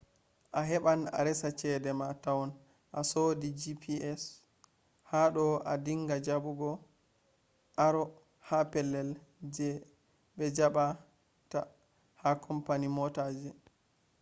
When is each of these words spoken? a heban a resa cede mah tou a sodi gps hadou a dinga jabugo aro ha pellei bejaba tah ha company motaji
a 0.59 0.61
heban 0.69 1.01
a 1.17 1.19
resa 1.25 1.49
cede 1.59 1.91
mah 1.99 2.13
tou 2.23 2.41
a 2.99 2.99
sodi 3.11 3.49
gps 3.61 4.21
hadou 5.11 5.51
a 5.71 5.73
dinga 5.85 6.15
jabugo 6.25 6.71
aro 7.85 8.03
ha 8.47 8.57
pellei 8.71 9.73
bejaba 10.37 10.85
tah 11.51 11.67
ha 12.21 12.29
company 12.45 12.87
motaji 12.97 13.49